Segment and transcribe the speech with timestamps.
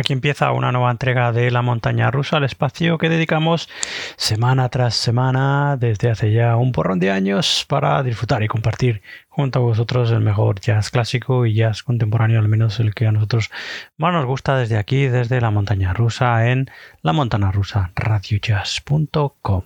[0.00, 3.68] Aquí empieza una nueva entrega de La montaña rusa al espacio que dedicamos
[4.16, 9.58] semana tras semana desde hace ya un porrón de años para disfrutar y compartir junto
[9.58, 13.50] a vosotros el mejor jazz clásico y jazz contemporáneo, al menos el que a nosotros
[13.98, 16.70] más nos gusta desde aquí, desde La montaña rusa en
[17.02, 19.64] la montana rusa radiojazz.com.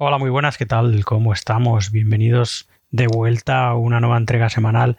[0.00, 1.04] Hola, muy buenas, ¿qué tal?
[1.04, 1.90] ¿Cómo estamos?
[1.90, 4.96] Bienvenidos de vuelta a una nueva entrega semanal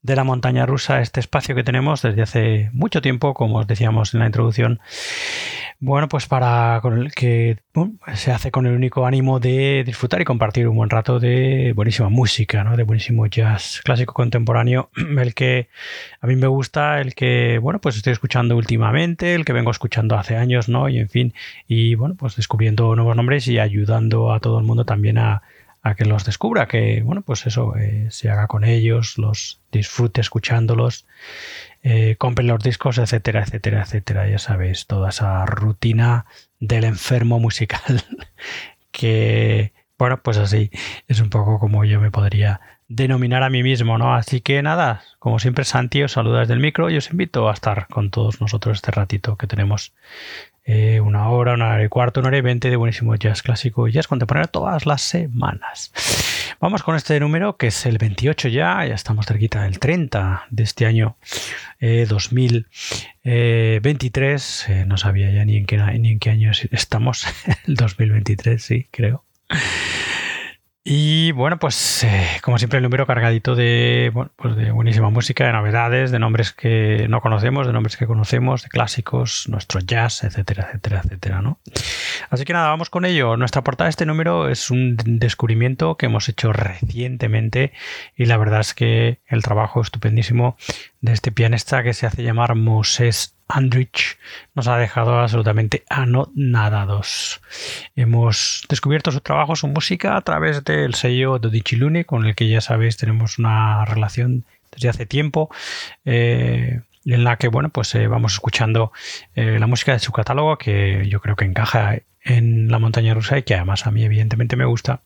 [0.00, 4.14] de la montaña rusa, este espacio que tenemos desde hace mucho tiempo, como os decíamos
[4.14, 4.80] en la introducción.
[5.80, 6.82] Bueno, pues para
[7.14, 7.58] que
[8.14, 12.08] se hace con el único ánimo de disfrutar y compartir un buen rato de buenísima
[12.08, 12.76] música, ¿no?
[12.76, 15.68] De buenísimo jazz clásico contemporáneo, el que
[16.20, 20.16] a mí me gusta, el que, bueno, pues estoy escuchando últimamente, el que vengo escuchando
[20.16, 20.88] hace años, ¿no?
[20.88, 21.34] Y en fin,
[21.68, 25.42] y bueno, pues descubriendo nuevos nombres y ayudando a todo el mundo también a,
[25.82, 30.20] a que los descubra, que bueno, pues eso, eh, se haga con ellos, los disfrute
[30.20, 31.06] escuchándolos,
[31.82, 34.28] eh, compren los discos, etcétera, etcétera, etcétera.
[34.28, 36.26] Ya sabéis, toda esa rutina
[36.60, 38.02] del enfermo musical
[38.90, 40.70] que, bueno, pues así
[41.06, 44.14] es un poco como yo me podría denominar a mí mismo, ¿no?
[44.14, 47.52] Así que nada, como siempre Santi os saluda desde el micro y os invito a
[47.52, 49.92] estar con todos nosotros este ratito que tenemos
[50.70, 53.88] eh, una hora, una hora y cuarto, una hora y veinte de buenísimo jazz clásico
[53.88, 55.94] y jazz contemporáneo todas las semanas.
[56.60, 60.62] Vamos con este número que es el 28 ya, ya estamos cerquita del 30 de
[60.62, 61.16] este año
[61.80, 62.64] 2023.
[63.24, 63.80] Eh,
[64.72, 67.26] eh, no sabía ya ni en, qué, ni en qué año estamos,
[67.66, 69.24] el 2023, sí, creo.
[70.84, 75.52] Y bueno, pues eh, como siempre el número cargadito de, pues de buenísima música, de
[75.52, 80.68] novedades, de nombres que no conocemos, de nombres que conocemos, de clásicos, nuestro jazz, etcétera,
[80.68, 81.60] etcétera, etcétera, ¿no?
[82.30, 83.36] Así que nada, vamos con ello.
[83.36, 87.72] Nuestra portada de este número es un descubrimiento que hemos hecho recientemente
[88.16, 90.56] y la verdad es que el trabajo estupendísimo
[91.00, 94.18] de este pianista que se hace llamar Moses Andrich
[94.54, 97.40] nos ha dejado absolutamente anonadados.
[97.96, 102.48] Hemos descubierto su trabajo, su música a través del sello Dodici Lune, con el que
[102.48, 105.50] ya sabéis tenemos una relación desde hace tiempo.
[106.04, 108.92] Eh, en la que bueno pues eh, vamos escuchando
[109.34, 113.38] eh, la música de su catálogo que yo creo que encaja en la montaña rusa
[113.38, 115.00] y que además a mí evidentemente me gusta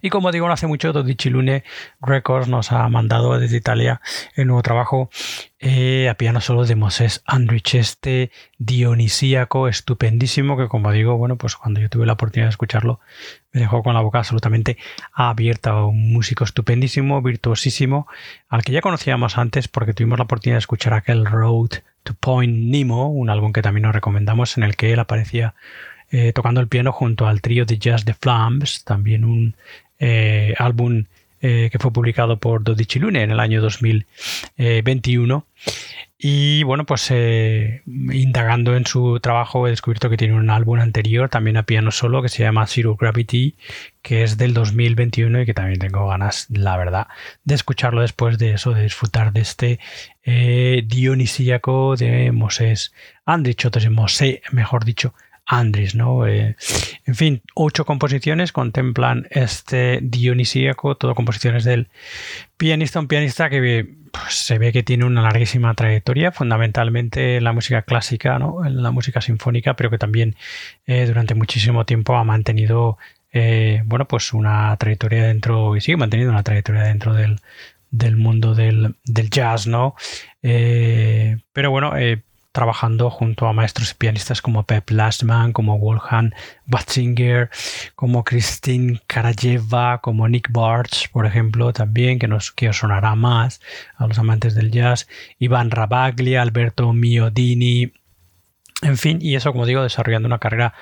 [0.00, 1.64] y como digo, no hace mucho, Dodici Lune
[2.00, 4.00] Records nos ha mandado desde Italia
[4.34, 5.10] el nuevo trabajo
[5.58, 11.56] eh, a piano solo de Moses Andrich, este dionisíaco estupendísimo que, como digo, bueno, pues
[11.56, 13.00] cuando yo tuve la oportunidad de escucharlo,
[13.52, 14.76] me dejó con la boca absolutamente
[15.12, 15.84] abierta.
[15.84, 18.08] Un músico estupendísimo, virtuosísimo,
[18.48, 21.70] al que ya conocíamos antes porque tuvimos la oportunidad de escuchar aquel Road
[22.02, 25.54] to Point Nemo, un álbum que también nos recomendamos en el que él aparecía
[26.14, 29.56] eh, tocando el piano junto al trío de jazz de Flams, también un
[29.98, 31.06] eh, álbum
[31.40, 35.46] eh, que fue publicado por Dodici Lune en el año 2021.
[36.18, 41.56] Y bueno, pues indagando en su trabajo he descubierto que tiene un álbum anterior, también
[41.56, 43.56] a piano solo, que se llama Zero Gravity,
[44.02, 47.08] que es del 2021 y que también tengo ganas, la verdad,
[47.42, 49.80] de escucharlo después de eso, de disfrutar de este
[50.86, 55.14] dionisíaco de o de Mosé, mejor dicho,
[55.46, 56.26] Andris, ¿no?
[56.26, 56.56] Eh,
[57.04, 61.88] en fin, ocho composiciones contemplan este dionisíaco, todo composiciones del
[62.56, 67.52] pianista, un pianista que pues, se ve que tiene una larguísima trayectoria, fundamentalmente en la
[67.52, 68.64] música clásica, ¿no?
[68.64, 70.36] En la música sinfónica, pero que también
[70.86, 72.98] eh, durante muchísimo tiempo ha mantenido,
[73.32, 77.40] eh, bueno, pues una trayectoria dentro, y sigue manteniendo una trayectoria dentro del,
[78.16, 78.94] mundo del,
[79.30, 79.96] jazz, ¿no?
[80.40, 81.92] pero bueno,
[82.52, 86.34] trabajando junto a maestros y pianistas como Pep Lastman, como Wolfgang
[86.70, 87.50] Watzinger,
[87.94, 93.60] como Christine Karajeva, como Nick Bartz, por ejemplo, también, que, nos, que os sonará más
[93.96, 97.92] a los amantes del jazz, Iván Rabaglia, Alberto Miodini,
[98.82, 100.74] en fin, y eso, como digo, desarrollando una carrera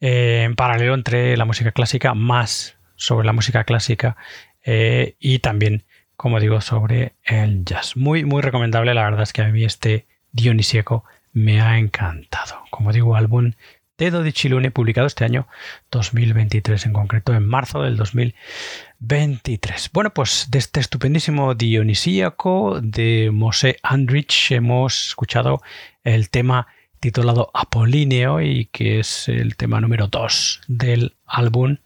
[0.00, 4.16] eh, en paralelo entre la música clásica más sobre la música clásica
[4.64, 5.84] eh, y también,
[6.16, 7.96] como digo, sobre el jazz.
[7.96, 12.62] Muy, muy recomendable, la verdad es que a mí este Dionisíaco me ha encantado.
[12.70, 13.52] Como digo, álbum
[13.98, 15.46] de Dodici Lune publicado este año
[15.90, 19.90] 2023, en concreto en marzo del 2023.
[19.92, 25.60] Bueno, pues de este estupendísimo Dionisíaco de Mosé Andrich hemos escuchado
[26.02, 26.66] el tema
[26.98, 31.76] titulado Apolíneo y que es el tema número 2 del álbum.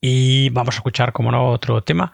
[0.00, 2.12] Y vamos a escuchar, como no, otro tema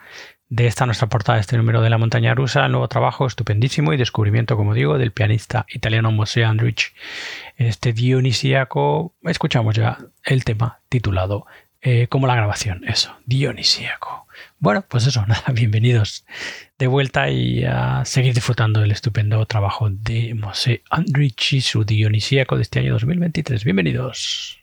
[0.52, 4.54] de esta nuestra portada, este número de la montaña rusa, nuevo trabajo estupendísimo y descubrimiento,
[4.54, 6.92] como digo, del pianista italiano Mosè Andrich.
[7.56, 11.46] Este dionisíaco, escuchamos ya el tema titulado
[11.80, 14.26] eh, como la grabación, eso, dionisíaco.
[14.58, 16.26] Bueno, pues eso, nada, bienvenidos
[16.78, 22.56] de vuelta y a seguir disfrutando del estupendo trabajo de Mosè Andrich y su dionisíaco
[22.56, 23.64] de este año 2023.
[23.64, 24.61] Bienvenidos.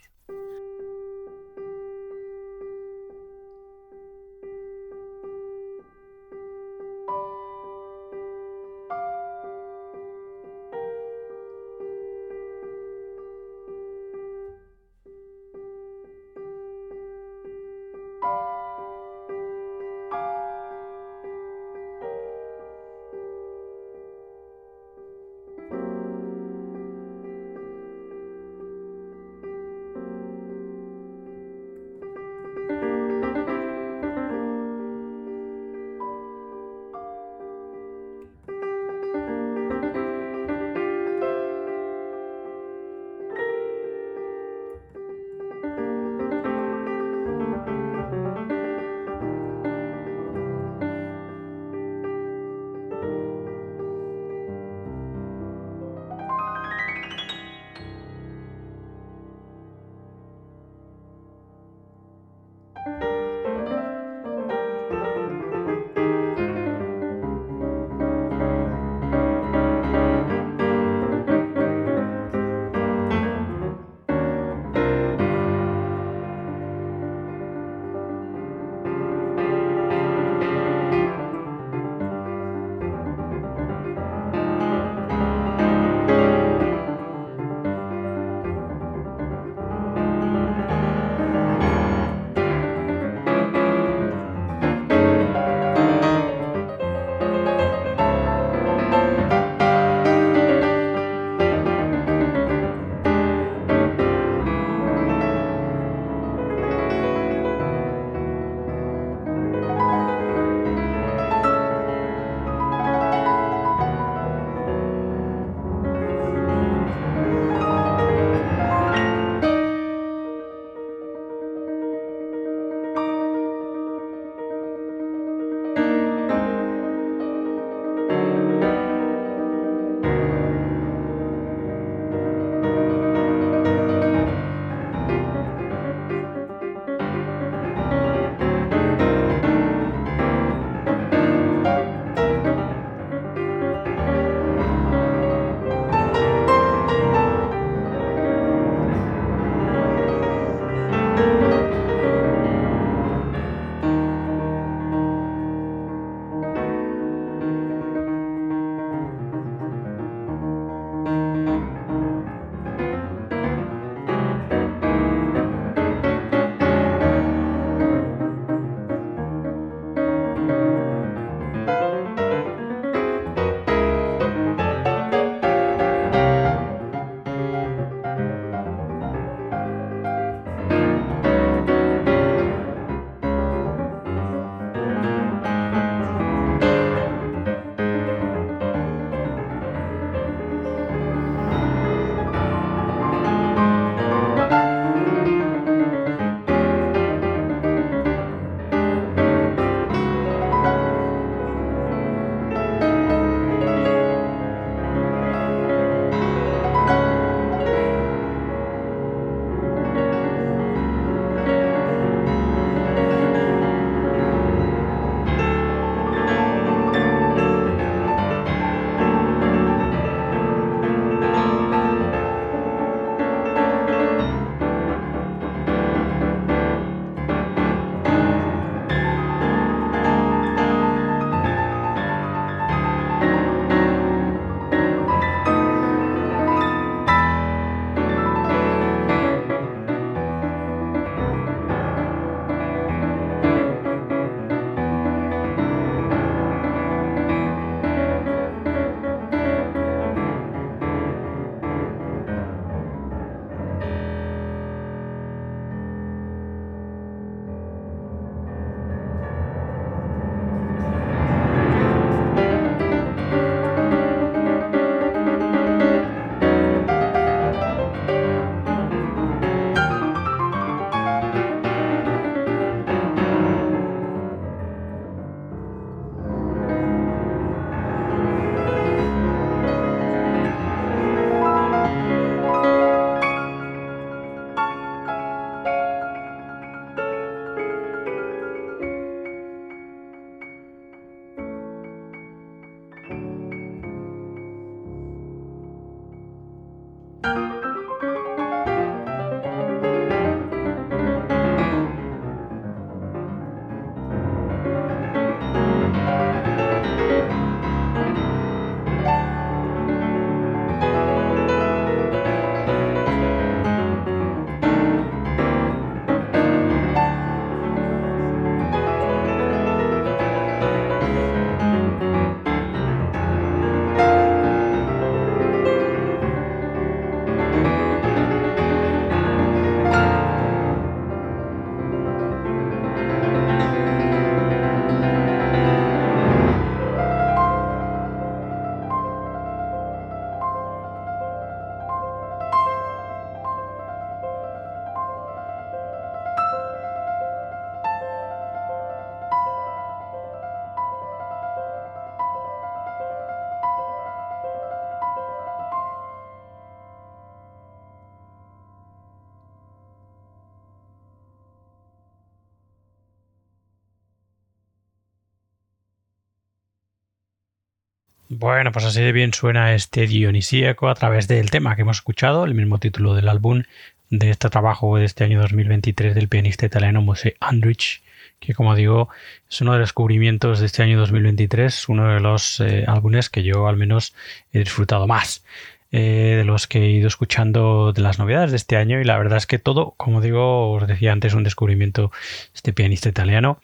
[368.39, 372.45] Bueno, pues así de bien suena este Dionisíaco a través del tema que hemos escuchado,
[372.45, 373.63] el mismo título del álbum
[374.10, 378.02] de este trabajo de este año 2023 del pianista italiano Mose Andrich,
[378.39, 379.10] que como digo
[379.49, 383.43] es uno de los descubrimientos de este año 2023, uno de los eh, álbumes que
[383.43, 384.15] yo al menos
[384.54, 385.43] he disfrutado más.
[385.91, 389.17] Eh, de los que he ido escuchando de las novedades de este año y la
[389.17, 392.12] verdad es que todo, como digo, os decía antes, un descubrimiento
[392.54, 393.60] este pianista italiano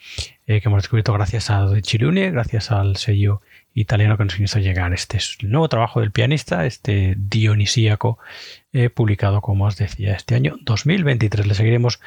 [0.47, 3.41] eh, que hemos descubierto gracias a Chirune, gracias al sello
[3.75, 4.93] italiano que nos hizo llegar.
[4.93, 8.17] Este es el nuevo trabajo del pianista, este Dionisíaco,
[8.73, 11.45] eh, publicado, como os decía, este año 2023.
[11.45, 11.99] Le seguiremos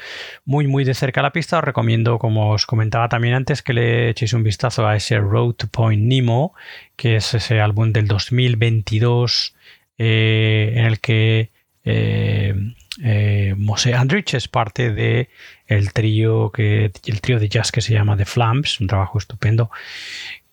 [0.45, 1.59] muy, muy de cerca a la pista.
[1.59, 5.53] Os recomiendo, como os comentaba también antes, que le echéis un vistazo a ese Road
[5.53, 6.55] to Point Nemo,
[6.97, 9.55] que es ese álbum del 2022
[9.99, 11.51] eh, en el que
[11.85, 12.55] eh,
[13.03, 15.29] eh, Mose Andrich es parte de
[15.67, 19.71] el trío que el trío de jazz que se llama The Flams, un trabajo estupendo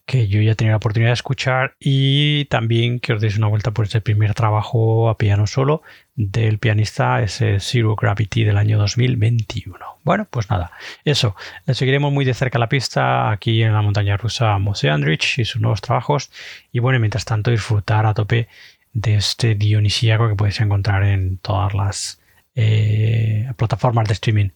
[0.06, 3.48] que yo ya he tenido la oportunidad de escuchar y también que os deis una
[3.48, 5.82] vuelta por ese primer trabajo a piano solo
[6.16, 9.78] del pianista ese Zero Gravity del año 2021.
[10.04, 10.72] Bueno, pues nada,
[11.04, 15.40] eso, le seguiremos muy de cerca la pista aquí en la montaña rusa Mose Andrich
[15.40, 16.32] y sus nuevos trabajos
[16.72, 18.48] y bueno, mientras tanto disfrutar a tope
[18.94, 22.22] de este dionisíaco que podéis encontrar en todas las
[22.56, 24.50] eh, plataformas de streaming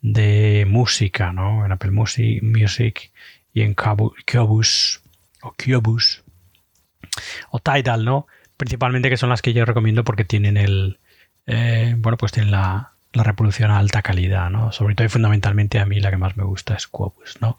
[0.00, 1.64] de música, ¿no?
[1.64, 3.10] En Apple Music, Music
[3.62, 5.02] en Cubus
[5.42, 6.22] o Cubus
[7.50, 8.26] o Tidal, ¿no?
[8.56, 10.98] Principalmente que son las que yo recomiendo porque tienen el,
[11.46, 14.72] eh, bueno, pues tienen la, la, reproducción a alta calidad, ¿no?
[14.72, 17.58] Sobre todo y fundamentalmente a mí la que más me gusta es Cubus, ¿no?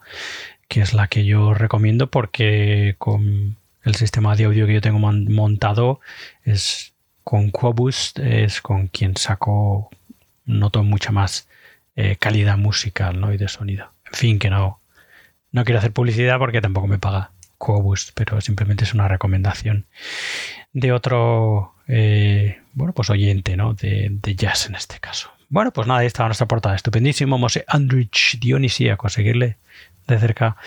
[0.67, 4.99] Que es la que yo recomiendo porque con el sistema de audio que yo tengo
[4.99, 5.99] montado
[6.43, 9.89] es con Quobus, es con quien saco,
[10.45, 11.47] noto mucha más
[11.95, 13.33] eh, calidad musical ¿no?
[13.33, 13.91] y de sonido.
[14.05, 14.78] En fin, que no,
[15.51, 19.85] no quiero hacer publicidad porque tampoco me paga Quobus, pero simplemente es una recomendación
[20.73, 23.73] de otro, eh, bueno, pues oyente, ¿no?
[23.73, 25.31] De, jazz en este caso.
[25.49, 26.75] Bueno, pues nada, ahí estaba nuestra portada.
[26.75, 29.57] Estupendísimo, Mose Andrich Dionisia, conseguirle
[30.07, 30.57] de cerca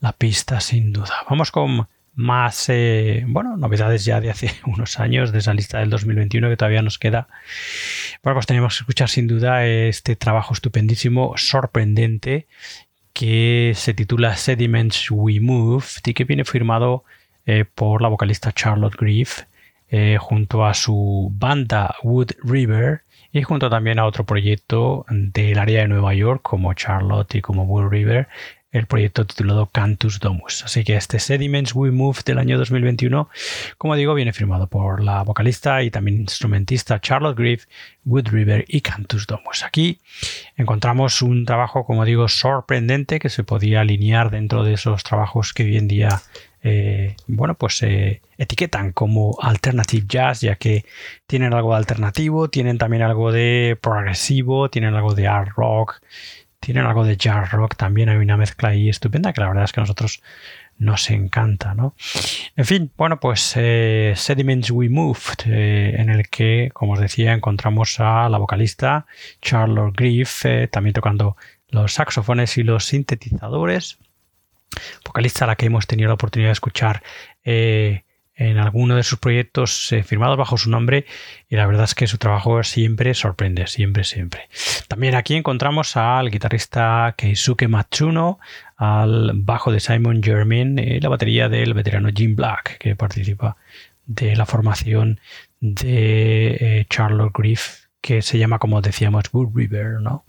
[0.00, 1.24] la pista, sin duda.
[1.28, 5.90] Vamos con más, eh, bueno, novedades ya de hace unos años, de esa lista del
[5.90, 7.28] 2021 que todavía nos queda.
[8.22, 12.46] Bueno, pues tenemos que escuchar sin duda este trabajo estupendísimo, sorprendente,
[13.22, 17.04] que se titula Sediments We Move y que viene firmado
[17.46, 19.42] eh, por la vocalista Charlotte Grief
[19.90, 25.82] eh, junto a su banda Wood River y junto también a otro proyecto del área
[25.82, 28.26] de Nueva York como Charlotte y como Wood River
[28.72, 30.64] el proyecto titulado Cantus Domus.
[30.64, 33.28] Así que este Sediments We Move del año 2021,
[33.78, 37.62] como digo, viene firmado por la vocalista y también instrumentista Charlotte Grieve,
[38.04, 39.62] Wood River y Cantus Domus.
[39.62, 40.00] Aquí
[40.56, 45.64] encontramos un trabajo, como digo, sorprendente que se podía alinear dentro de esos trabajos que
[45.64, 46.22] hoy en día
[46.64, 50.84] eh, bueno, pues se etiquetan como alternative jazz, ya que
[51.26, 56.00] tienen algo de alternativo, tienen también algo de progresivo, tienen algo de art rock,
[56.62, 59.72] tienen algo de jazz rock, también hay una mezcla ahí estupenda que la verdad es
[59.72, 60.22] que a nosotros
[60.78, 61.96] nos encanta, ¿no?
[62.56, 67.32] En fin, bueno, pues eh, Sediments We Moved, eh, en el que, como os decía,
[67.32, 69.06] encontramos a la vocalista
[69.40, 71.36] Charlotte Grief, eh, también tocando
[71.68, 73.98] los saxofones y los sintetizadores,
[75.04, 77.02] vocalista a la que hemos tenido la oportunidad de escuchar
[78.34, 81.04] en alguno de sus proyectos eh, firmados bajo su nombre
[81.48, 84.48] y la verdad es que su trabajo siempre sorprende, siempre, siempre.
[84.88, 88.38] También aquí encontramos al guitarrista Keisuke Matsuno,
[88.76, 93.56] al bajo de Simon Germain y la batería del veterano Jim Black que participa
[94.06, 95.20] de la formación
[95.60, 100.24] de eh, Charlotte Griff que se llama como decíamos Wood River, ¿no?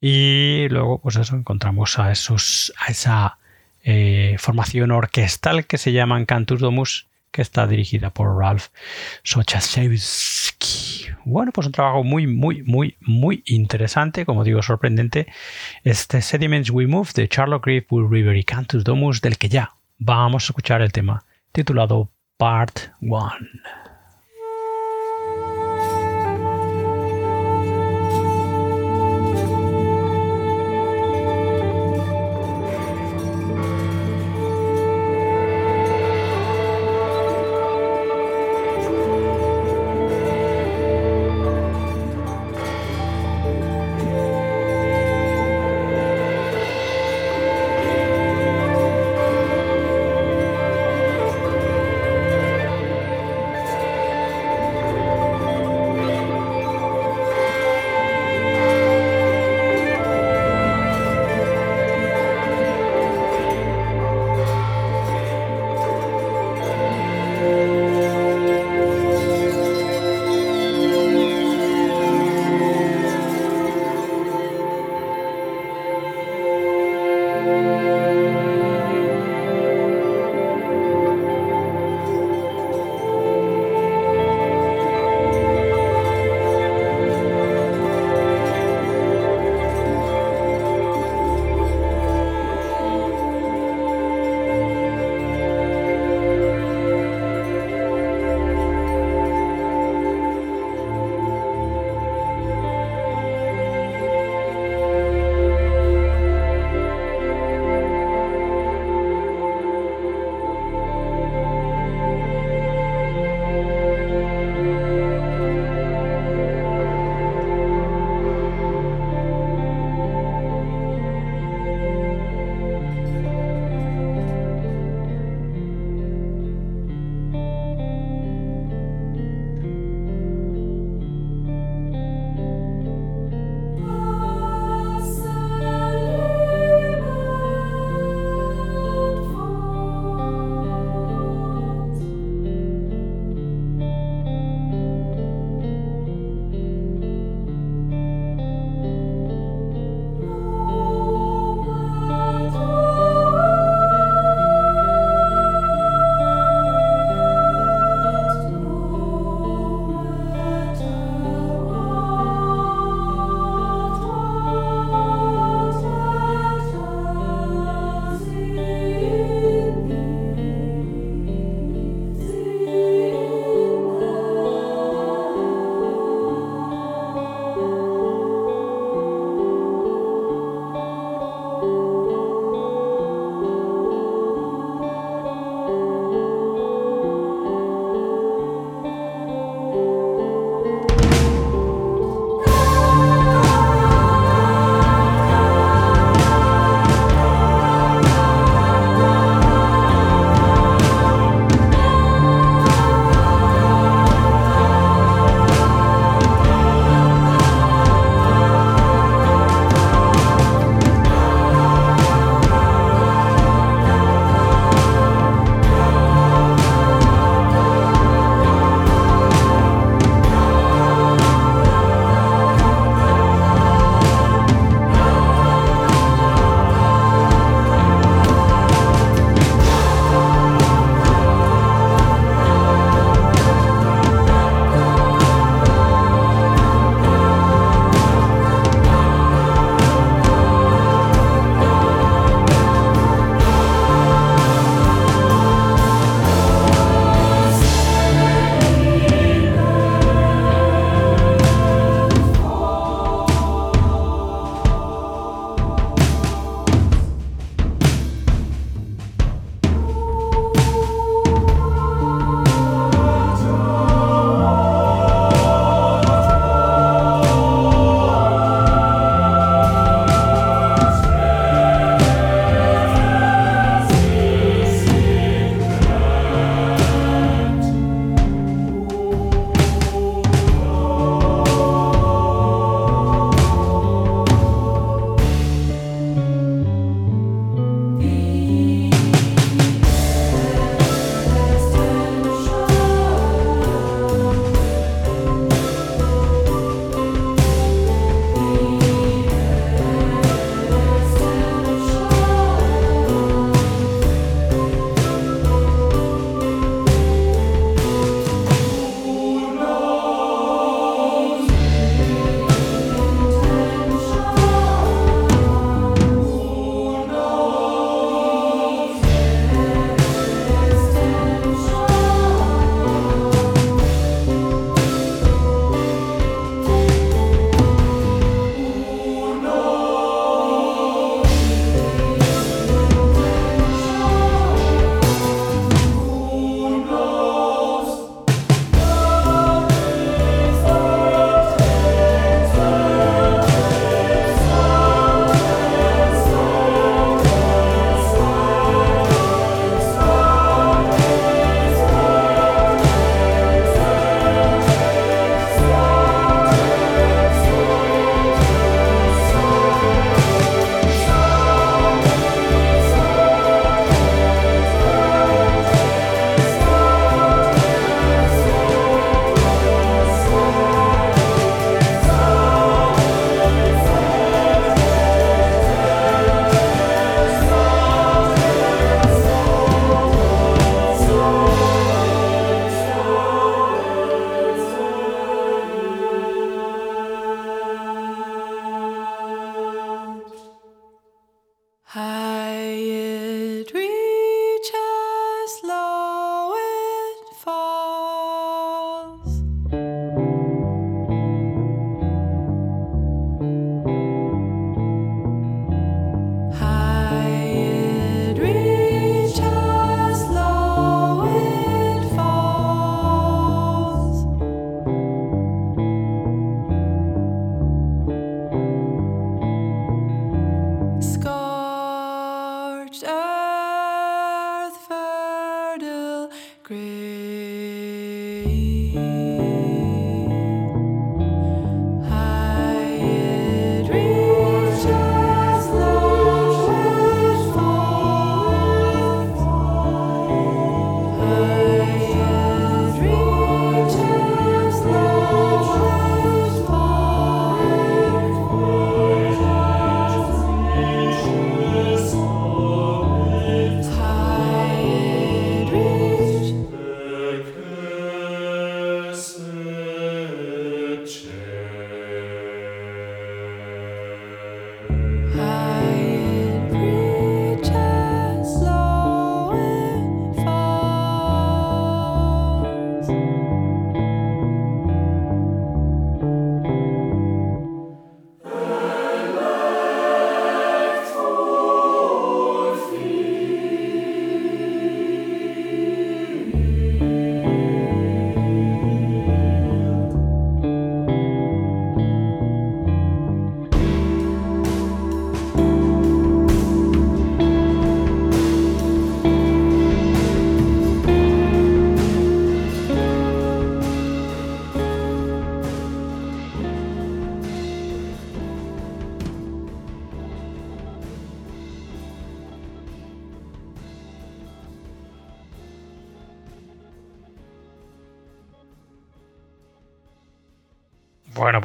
[0.00, 3.38] Y luego pues eso encontramos a esos a esa
[3.84, 8.66] eh, formación orquestal que se llaman Cantus Domus que está dirigida por Ralph
[9.24, 11.06] Sochasewski.
[11.24, 15.26] Bueno, pues un trabajo muy, muy, muy, muy interesante, como digo, sorprendente.
[15.82, 19.74] Este Sediments We Move de Charlotte Grief, Will River y Cantus Domus, del que ya
[19.98, 23.32] vamos a escuchar el tema titulado Part 1.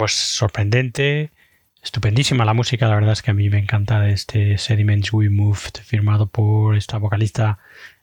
[0.08, 1.32] Pues sorprendente,
[1.84, 5.82] estupendísima la música, la verdad es que a mí me encanta este Sediments We Moved,
[5.84, 7.60] firmado por esta vocalista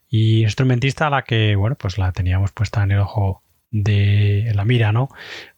[0.06, 4.66] y instrumentista a la que, bueno, pues la teníamos puesta en el ojo de la
[4.66, 5.08] mira, ¿no?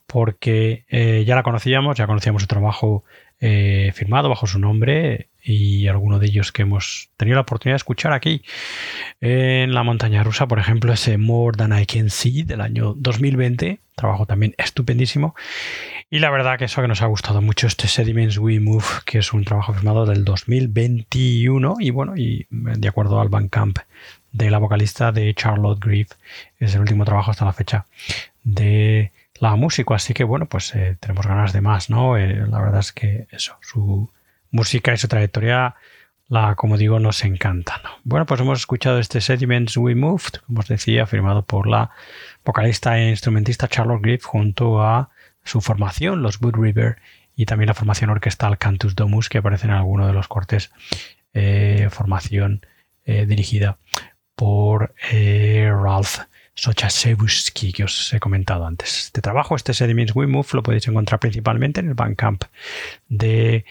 [0.06, 3.02] Porque eh, ya la conocíamos, ya conocíamos su trabajo
[3.40, 7.78] eh, firmado bajo su nombre y alguno de ellos que hemos tenido la oportunidad de
[7.78, 8.42] escuchar aquí
[9.20, 13.78] en la montaña rusa, por ejemplo, ese More Than I Can See del año 2020,
[13.94, 15.34] trabajo también estupendísimo.
[16.10, 19.18] Y la verdad que eso que nos ha gustado mucho este Sediments We Move, que
[19.18, 23.78] es un trabajo firmado del 2021 y bueno, y de acuerdo al Bandcamp
[24.32, 26.10] de la vocalista de Charlotte Grieve,
[26.58, 27.86] es el último trabajo hasta la fecha
[28.42, 32.16] de la música, así que bueno, pues eh, tenemos ganas de más, ¿no?
[32.16, 34.10] Eh, la verdad es que eso, su
[34.50, 35.74] música y su trayectoria,
[36.28, 37.80] la, como digo, nos encanta.
[38.04, 41.90] Bueno, pues hemos escuchado este Sediments We Moved, como os decía, firmado por la
[42.44, 45.10] vocalista e instrumentista Charlotte Grieve junto a
[45.44, 46.96] su formación, los Wood River,
[47.36, 50.70] y también la formación orquestal Cantus Domus, que aparece en alguno de los cortes,
[51.34, 52.64] eh, formación
[53.04, 53.78] dirigida
[54.34, 56.18] por Ralph
[56.56, 59.04] Sochasewski, que os he comentado antes.
[59.06, 62.44] Este trabajo, este Sediments We Move, lo podéis encontrar principalmente en el Bandcamp
[63.08, 63.64] de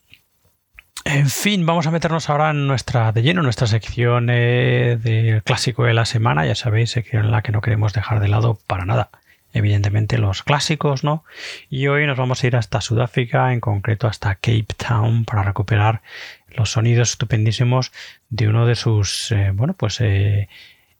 [1.05, 5.43] en fin, vamos a meternos ahora en nuestra, de lleno en nuestra sección eh, del
[5.43, 6.45] clásico de la semana.
[6.45, 9.09] Ya sabéis, sección en la que no queremos dejar de lado para nada.
[9.51, 11.23] Evidentemente los clásicos, ¿no?
[11.69, 16.01] Y hoy nos vamos a ir hasta Sudáfrica, en concreto hasta Cape Town, para recuperar
[16.47, 17.91] los sonidos estupendísimos
[18.29, 20.47] de uno de sus, eh, bueno, pues eh,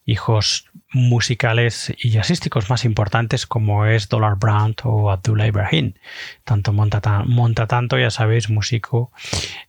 [0.06, 5.94] hijos musicales y jazzísticos más importantes como es Dollar Brand o Abdullah Ibrahim.
[6.44, 7.02] Tanto monta,
[7.68, 9.12] tanto, ya sabéis, músico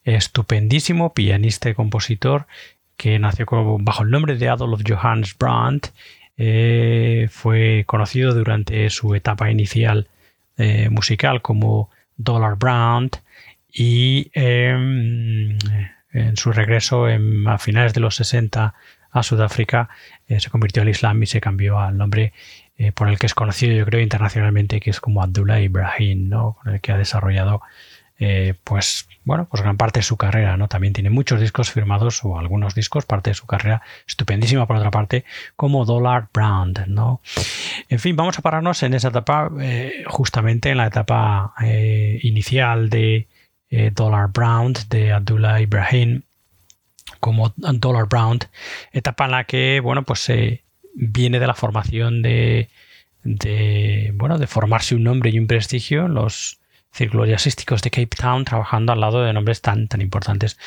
[0.04, 2.46] estupendísimo, pianista y compositor
[2.96, 3.46] que nació
[3.80, 5.88] bajo el nombre de Adolf Johannes Brandt.
[6.36, 10.08] Eh, fue conocido durante su etapa inicial
[10.56, 13.16] eh, musical como Dollar Brand
[13.72, 15.58] y em,
[16.12, 18.74] en su regreso a finales de los 60
[19.14, 19.88] a Sudáfrica,
[20.26, 22.32] eh, se convirtió al Islam y se cambió al nombre
[22.76, 26.58] eh, por el que es conocido, yo creo, internacionalmente, que es como Abdullah Ibrahim, ¿no?
[26.60, 27.62] con el que ha desarrollado
[28.18, 30.68] eh, pues bueno, pues gran parte de su carrera, ¿no?
[30.68, 34.90] También tiene muchos discos firmados o algunos discos, parte de su carrera estupendísima por otra
[34.90, 35.24] parte,
[35.56, 37.20] como Dollar Brand, ¿no?
[37.88, 39.50] En fin, vamos a pararnos en esa etapa,
[40.06, 41.54] justamente en la etapa
[42.22, 43.26] inicial de
[43.92, 46.22] Dollar Brand de Abdullah Ibrahim,
[47.24, 48.38] como Dollar Brown,
[48.92, 50.62] etapa en la que, bueno, pues se
[50.94, 52.68] viene de la formación de,
[54.12, 56.60] bueno, de formarse un nombre y un prestigio en los
[56.92, 60.58] círculos jazzísticos de Cape Town, trabajando al lado de nombres tan, tan importantes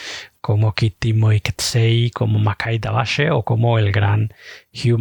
[0.41, 4.33] como Kitty Moiketsei, como Makai Dabashe o como el gran
[4.73, 4.99] Hugh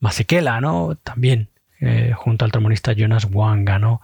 [0.00, 0.96] Masekela, ¿no?
[1.04, 1.50] También
[1.84, 3.80] eh, junto al trombonista Jonas Wanga.
[3.80, 4.02] ¿no?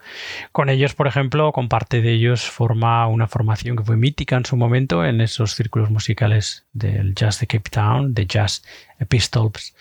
[0.51, 4.45] Con ellos, por ejemplo, con parte de ellos forma una formación que fue mítica en
[4.45, 8.65] su momento en esos círculos musicales del jazz de Cape Town, de Jazz
[9.09, 9.77] Pistols,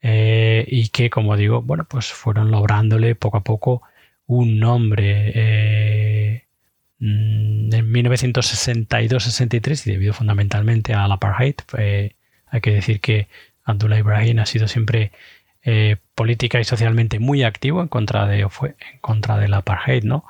[0.00, 3.82] eh, y que, como digo, bueno, pues fueron lográndole poco a poco
[4.26, 5.32] un nombre.
[5.34, 6.44] Eh,
[7.00, 11.56] en 1962-63 y debido fundamentalmente al apartheid,
[12.46, 13.26] hay que decir que
[13.64, 15.10] Abdullah Ibrahim ha sido siempre
[15.62, 20.24] eh, política y socialmente muy activo en contra de fue en contra del apartheid, ¿no?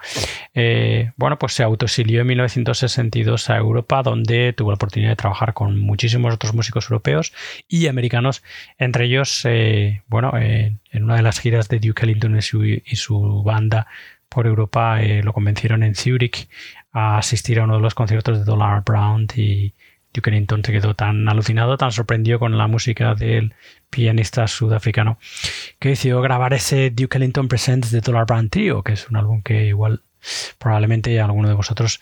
[0.55, 5.55] Eh, bueno, pues se autosilió en 1962 a Europa, donde tuvo la oportunidad de trabajar
[5.55, 7.33] con muchísimos otros músicos europeos
[7.69, 8.43] y americanos,
[8.79, 13.87] entre ellos, eh, bueno, en una de las giras de Duke Ellington y su, banda
[14.29, 16.49] por Europa lo convencieron en Zurich
[16.93, 19.75] a asistir a uno de los conciertos de Dollar Brown y
[20.13, 23.55] Duke Ellington se quedó tan alucinado, tan sorprendido con la música del
[23.91, 25.19] pianista sudafricano
[25.79, 29.43] que decidió grabar ese Duke Ellington Presents de Dollar Brand Trio, que es un álbum
[29.43, 30.03] que igual
[30.59, 32.01] probablemente alguno de vosotros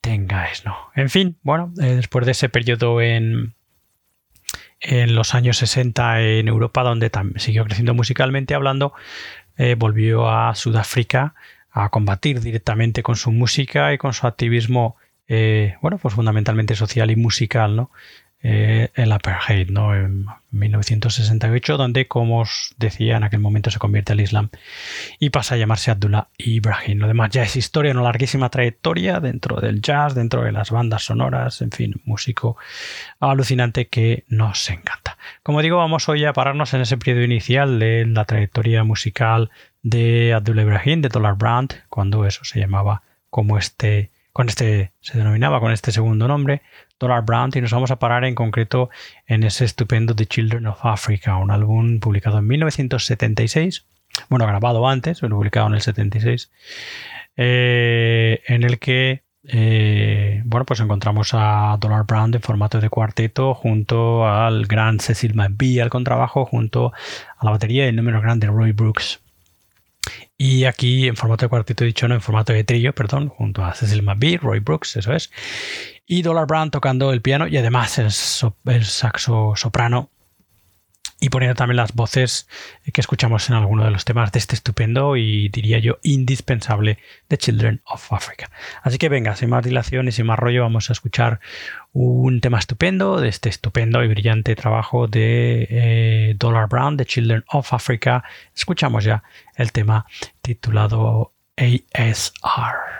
[0.00, 0.76] tengáis, ¿no?
[0.94, 3.54] En fin, bueno, eh, después de ese periodo en,
[4.80, 8.92] en los años 60 en Europa, donde siguió creciendo musicalmente hablando,
[9.56, 11.34] eh, volvió a Sudáfrica
[11.70, 14.96] a combatir directamente con su música y con su activismo
[15.32, 17.92] eh, bueno, pues fundamentalmente social y musical, ¿no?
[18.42, 19.94] Eh, el apartheid, ¿no?
[19.94, 24.48] En 1968, donde, como os decía, en aquel momento se convierte al Islam
[25.20, 26.98] y pasa a llamarse Abdullah Ibrahim.
[26.98, 31.04] Lo demás ya es historia, una larguísima trayectoria dentro del jazz, dentro de las bandas
[31.04, 32.56] sonoras, en fin, músico
[33.20, 35.16] alucinante que nos encanta.
[35.44, 39.50] Como digo, vamos hoy a pararnos en ese periodo inicial de la trayectoria musical
[39.84, 45.18] de Abdullah Ibrahim, de Dollar Brand, cuando eso se llamaba como este con este, se
[45.18, 46.62] denominaba con este segundo nombre,
[46.98, 48.90] Dollar Brand, y nos vamos a parar en concreto
[49.26, 53.86] en ese estupendo The Children of Africa, un álbum publicado en 1976,
[54.28, 56.50] bueno, grabado antes, pero publicado en el 76,
[57.36, 63.54] eh, en el que eh, bueno, pues encontramos a Dollar Brand en formato de cuarteto
[63.54, 66.92] junto al gran Cecil McBee al contrabajo, junto
[67.38, 69.22] a la batería y el número grande Roy Brooks.
[70.36, 73.74] Y aquí en formato de cuarteto dicho, no, en formato de trillo, perdón, junto a
[73.74, 75.30] Cecil McBee, Roy Brooks, eso es.
[76.06, 80.10] Y Dollar Brown tocando el piano y además el saxo soprano
[81.20, 82.48] y poniendo también las voces
[82.92, 86.98] que escuchamos en alguno de los temas de este estupendo y diría yo indispensable
[87.28, 88.50] The Children of Africa.
[88.82, 91.40] Así que venga, sin más dilación y sin más rollo, vamos a escuchar
[91.92, 97.44] un tema estupendo de este estupendo y brillante trabajo de eh, Dollar Brown, The Children
[97.48, 98.24] of Africa.
[98.56, 99.22] Escuchamos ya
[99.56, 100.06] el tema
[100.40, 102.99] titulado ASR.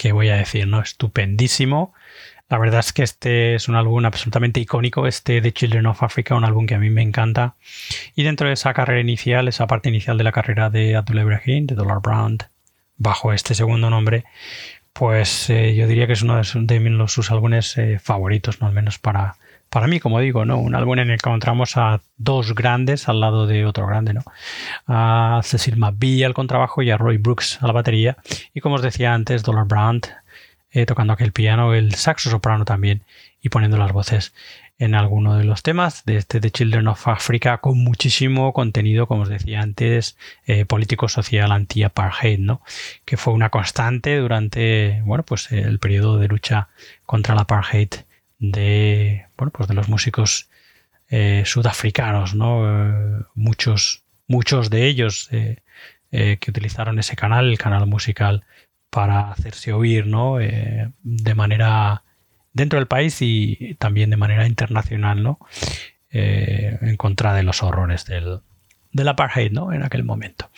[0.00, 0.66] ¿qué voy a decir?
[0.66, 0.80] ¿No?
[0.80, 1.92] Estupendísimo.
[2.48, 6.34] La verdad es que este es un álbum absolutamente icónico, este de Children of Africa,
[6.34, 7.56] un álbum que a mí me encanta.
[8.14, 11.66] Y dentro de esa carrera inicial, esa parte inicial de la carrera de Abdul Ibrahim,
[11.66, 12.44] de Dollar Brand,
[12.96, 14.24] bajo este segundo nombre,
[14.94, 18.98] pues eh, yo diría que es uno de, sus álbumes eh, favoritos, no al menos
[18.98, 19.36] para,
[19.70, 20.58] para mí, como digo, ¿no?
[20.58, 24.22] Un álbum en el que encontramos a dos grandes al lado de otro grande, ¿no?
[24.86, 28.16] A Cecil McBee al contrabajo y a Roy Brooks a la batería.
[28.52, 30.08] Y como os decía antes, Dollar Brand
[30.72, 33.02] eh, tocando aquel piano, el saxo soprano también
[33.40, 34.34] y poniendo las voces
[34.78, 39.22] en alguno de los temas de este The Children of Africa con muchísimo contenido, como
[39.22, 40.16] os decía antes,
[40.46, 42.62] eh, político social anti-apartheid, ¿no?
[43.04, 46.68] Que fue una constante durante, bueno, pues el periodo de lucha
[47.04, 47.90] contra la apartheid
[48.40, 50.48] de, bueno, pues de los músicos
[51.08, 52.66] eh, sudafricanos, ¿no?
[52.66, 55.62] Eh, muchos, muchos de ellos eh,
[56.10, 58.44] que utilizaron ese canal, el canal musical,
[58.90, 60.38] para hacerse oír, ¿no?
[60.38, 62.02] de manera
[62.52, 65.38] dentro del país y también de manera internacional, ¿no?
[66.10, 68.40] en contra de los horrores del,
[68.92, 69.72] del apartheid, ¿no?
[69.72, 70.50] En aquel momento.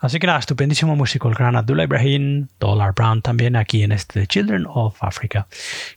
[0.00, 4.26] Así que nada, estupendísimo músico el gran Abdullah Ibrahim, Dollar Brown también aquí en este
[4.26, 5.46] Children of Africa,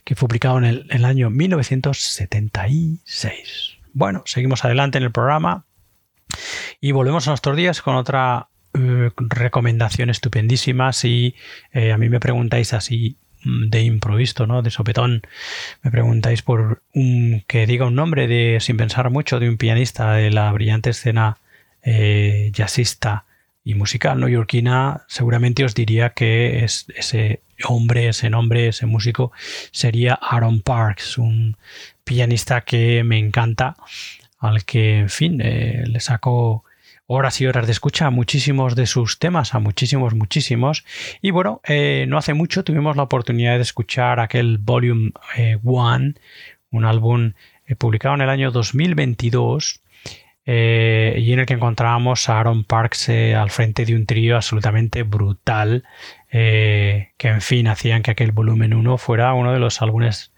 [0.04, 3.78] que fue publicado en el, año 1976.
[3.92, 5.64] Bueno, seguimos adelante en el programa
[6.80, 10.92] y volvemos a nuestros días con otra eh, recomendación estupendísima.
[10.92, 11.34] Si
[11.72, 14.62] eh, a mí me preguntáis así mm, de improviso, ¿no?
[14.62, 15.22] De sopetón,
[15.82, 20.12] me preguntáis por un que diga un nombre de sin pensar mucho de un pianista
[20.12, 21.38] de la brillante escena
[21.82, 23.24] eh, jazzista
[23.64, 29.32] y musical neoyorquina, seguramente os diría que es ese hombre, ese nombre, ese músico
[29.70, 31.56] sería Aaron Parks, un
[32.04, 33.76] pianista que me encanta,
[34.38, 36.64] al que, en fin, eh, le saco
[37.06, 40.84] horas y horas de escucha a muchísimos de sus temas, a muchísimos, muchísimos.
[41.20, 45.12] Y bueno, eh, no hace mucho tuvimos la oportunidad de escuchar aquel Volume
[45.62, 46.14] 1,
[46.70, 47.32] un álbum
[47.78, 49.82] publicado en el año 2022
[50.44, 54.36] eh, y en el que encontrábamos a Aaron Parks eh, al frente de un trío
[54.36, 55.84] absolutamente brutal,
[56.30, 60.32] eh, que en fin hacían que aquel volumen 1 fuera uno de los álbumes,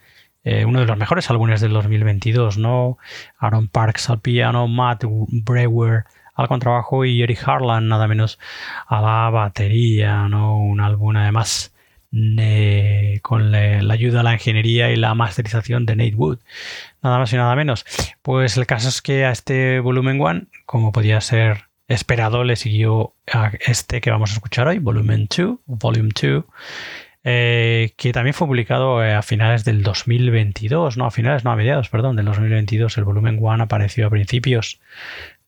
[0.44, 2.98] uno de los mejores álbumes del 2022, ¿no?
[3.38, 8.38] Aaron Parks al piano, Matt Brewer al contrabajo y Eric Harlan nada menos
[8.86, 10.58] a la batería, ¿no?
[10.58, 11.74] Un álbum además
[13.22, 16.38] con la, ayuda de la ingeniería y la masterización de Nate Wood.
[17.04, 17.84] Nada más y nada menos.
[18.22, 23.12] Pues el caso es que a este volumen 1, como podía ser esperado, le siguió
[23.30, 26.44] a este que vamos a escuchar hoy, volumen 2, volume 2.
[27.26, 31.56] Eh, que también fue publicado eh, a finales del 2022, no, a finales, no, a
[31.56, 32.96] mediados, perdón, del 2022.
[32.96, 34.80] El volumen 1 apareció a principios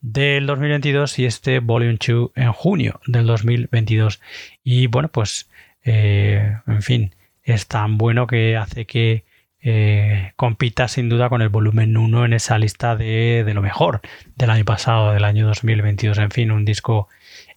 [0.03, 4.21] del 2022 y este volumen 2 en junio del 2022.
[4.63, 5.49] Y bueno, pues
[5.85, 9.25] eh, en fin, es tan bueno que hace que
[9.61, 14.01] eh, compita sin duda con el volumen 1 en esa lista de, lo mejor
[14.37, 16.19] del año pasado, del año 2022.
[16.19, 17.09] En fin, un disco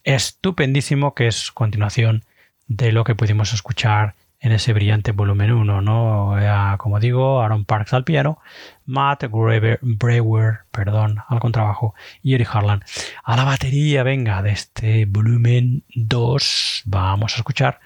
[0.04, 2.24] estupendísimo que es continuación
[2.66, 6.34] de lo que pudimos escuchar en ese brillante volumen 1, ¿no?
[6.78, 8.38] como digo, Aaron Parks al piano,
[8.86, 12.82] Matt Brewer, perdón, al contrabajo y Eric Harlan
[13.22, 17.80] a la batería, venga, de este volumen 2 vamos a escuchar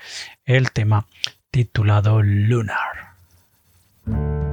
[0.45, 1.07] el tema
[1.51, 3.04] titulado Lunar.
[4.07, 4.44] thank you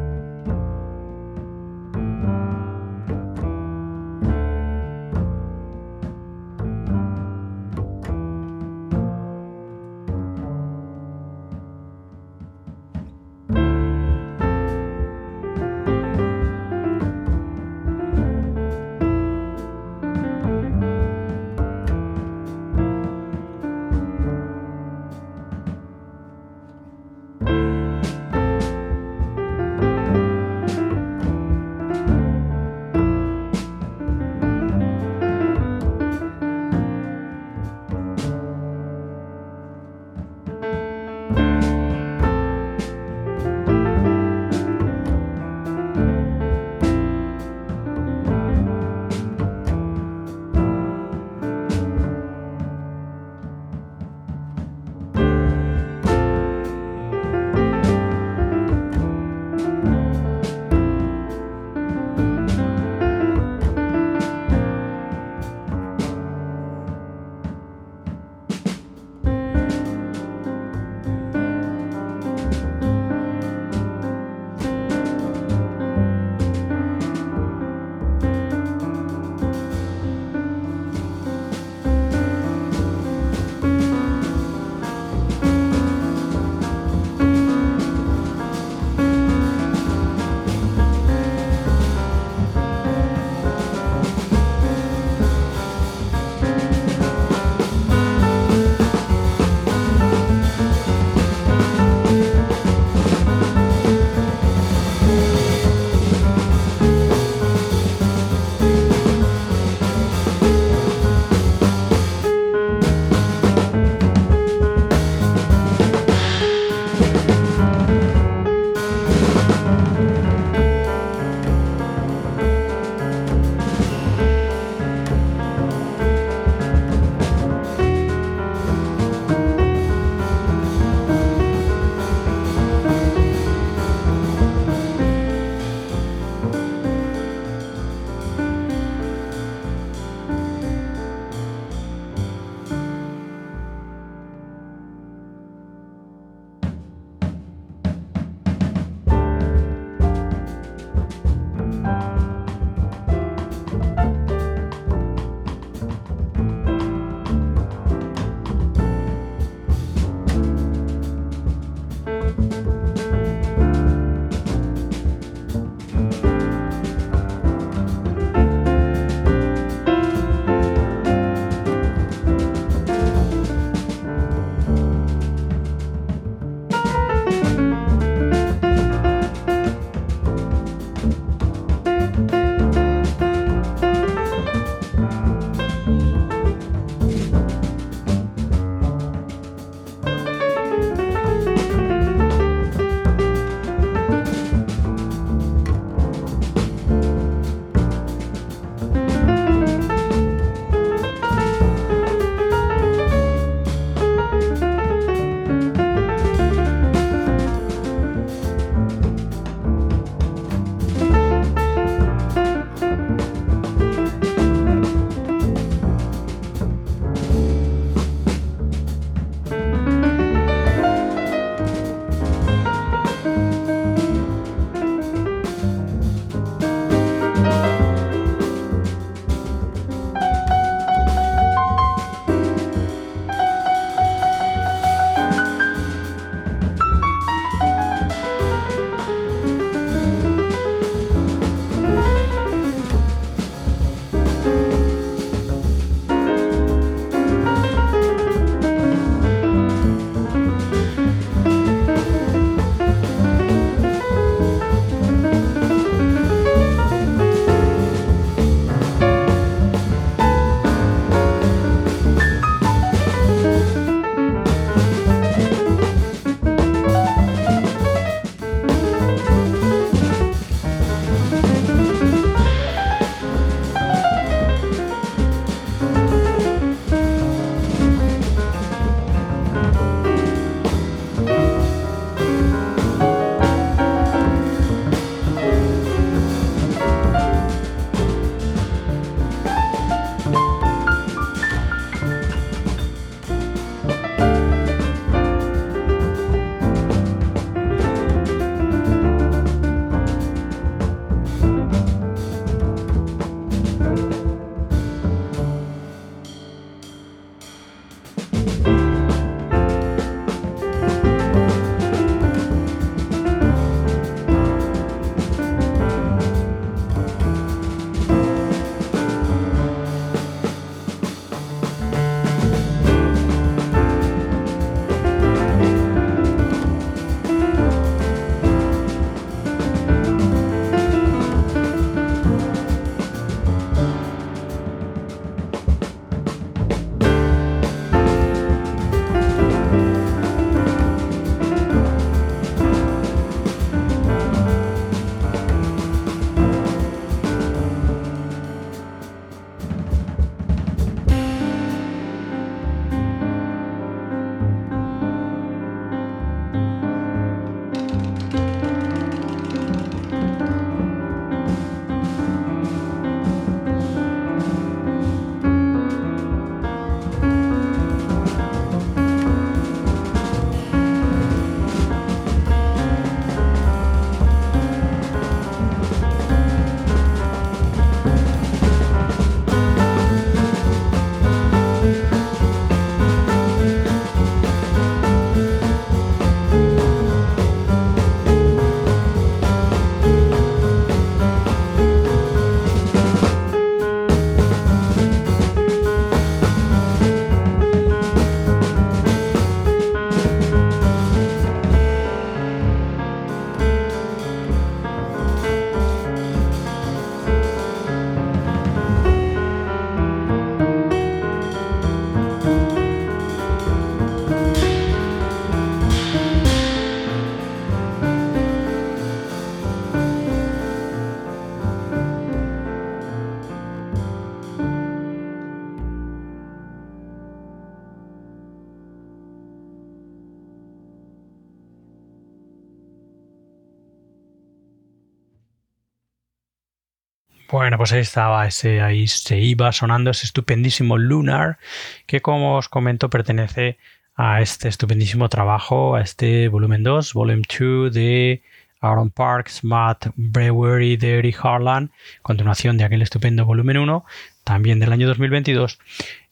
[437.71, 441.57] Bueno, pues ahí estaba, ese, ahí se iba sonando ese estupendísimo Lunar,
[442.05, 443.77] que como os comento pertenece
[444.13, 448.41] a este estupendísimo trabajo, a este volumen 2, volumen 2 de
[448.81, 454.03] Aaron Parks, Matt Brewery de Eric Harlan, continuación de aquel estupendo volumen 1,
[454.43, 455.79] también del año 2022,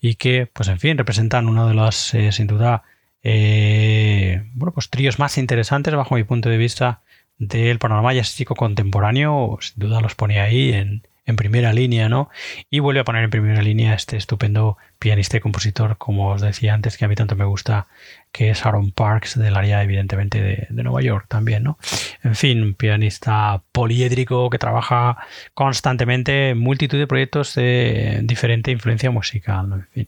[0.02, 2.84] y que, pues en fin, representan uno de los, eh, sin duda,
[3.24, 7.02] eh, bueno, pues tríos más interesantes bajo mi punto de vista
[7.38, 12.30] del panorama jazzístico contemporáneo, sin duda los pone ahí en, en primera línea, ¿no?
[12.70, 16.74] Y vuelve a poner en primera línea este estupendo pianista y compositor, como os decía
[16.74, 17.88] antes, que a mí tanto me gusta,
[18.32, 21.78] que es Aaron Parks, del área evidentemente de, Nueva York también, ¿no?
[22.24, 25.18] En fin, un pianista poliédrico que trabaja
[25.54, 30.08] constantemente en multitud de proyectos de diferente influencia musical, En fin.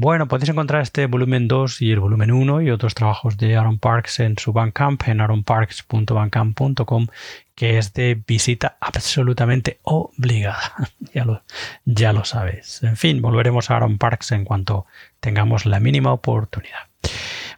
[0.00, 3.80] Bueno, podéis encontrar este volumen 2 y el volumen 1 y otros trabajos de Aaron
[3.80, 7.08] Parks en su Bandcamp, en aaronparks.bandcamp.com,
[7.56, 10.72] que es de visita absolutamente obligada.
[11.12, 11.42] ya, lo,
[11.84, 12.80] ya lo sabéis.
[12.84, 14.86] En fin, volveremos a Aaron Parks en cuanto
[15.18, 16.87] tengamos la mínima oportunidad.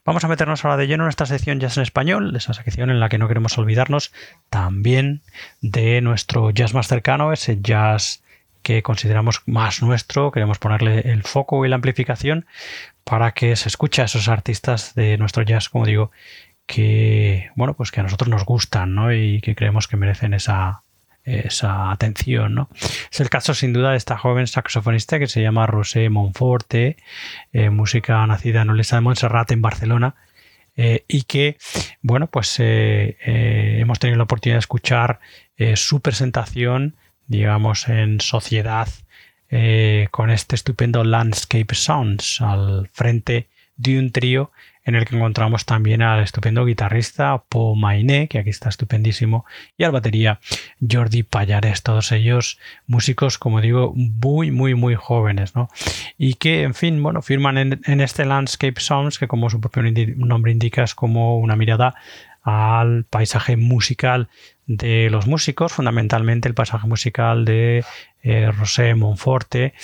[0.05, 3.01] Vamos a meternos ahora de lleno en esta sección Jazz en Español, esa sección en
[3.01, 4.13] la que no queremos olvidarnos
[4.49, 5.23] también
[5.61, 8.23] de nuestro jazz más cercano, ese jazz
[8.63, 12.47] que consideramos más nuestro, queremos ponerle el foco y la amplificación
[13.05, 16.11] para que se escuche a esos artistas de nuestro jazz, como digo,
[16.67, 19.13] que bueno, pues que a nosotros nos gustan, ¿no?
[19.13, 20.83] Y que creemos que merecen esa,
[21.39, 22.71] esa atención, ¿no?
[23.11, 26.97] Es el caso sin duda de esta joven saxofonista que se llama Rosé Monforte,
[27.53, 30.15] eh, música nacida en Olesa de Montserrat en Barcelona,
[30.77, 31.57] eh, y que,
[32.03, 33.17] bueno, pues eh,
[33.81, 35.21] hemos tenido la oportunidad de escuchar
[35.75, 38.89] su presentación digamos, en sociedad
[40.11, 44.53] con este estupendo Landscape Sounds al frente de un trío
[44.85, 49.45] en el que encontramos también al estupendo guitarrista Paul Mainé, que aquí está estupendísimo,
[49.77, 50.41] y al batería
[50.81, 55.69] Jordi Payares, todos ellos músicos, como digo, muy, muy, muy jóvenes, ¿no?
[56.19, 59.83] Y que, en fin, bueno, firman en, en este Landscape Sounds, que como su propio
[60.17, 61.95] nombre indica, es como una mirada
[62.43, 64.29] al paisaje musical
[64.67, 67.85] de los músicos, fundamentalmente el pasaje musical de
[68.23, 69.75] eh, José Monforte,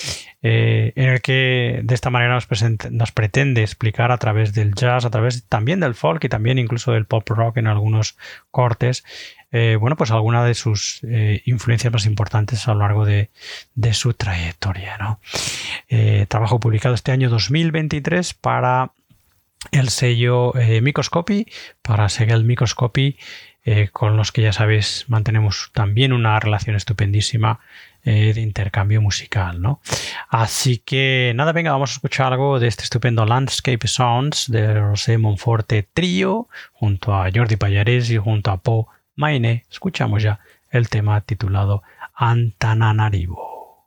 [0.42, 2.48] eh, en el que de esta manera nos,
[2.90, 6.92] nos, pretende explicar a través del jazz, a través también del folk y también incluso
[6.92, 8.16] del pop rock en algunos
[8.50, 9.04] cortes,
[9.50, 11.00] eh, bueno, pues alguna de sus
[11.46, 13.30] influencias más importantes a lo largo de,
[13.74, 14.98] de su trayectoria.
[14.98, 15.18] ¿no?
[16.28, 18.92] trabajo publicado este año 2023 para
[19.72, 20.52] el sello
[20.82, 21.46] Microscopy,
[21.82, 23.16] para Segel Microscopy
[23.68, 27.58] eh, con los que ya sabéis mantenemos también una relación estupendísima
[28.04, 29.80] eh, de intercambio musical, ¿no?
[30.28, 35.18] Así que nada, venga, vamos a escuchar algo de este estupendo Landscape Sounds de José
[35.18, 38.86] Monforte Trío junto a Jordi Payares y junto a Po
[39.16, 39.64] Maine.
[39.68, 40.38] Escuchamos ya
[40.70, 41.82] el tema titulado
[42.14, 43.84] Antananarivo.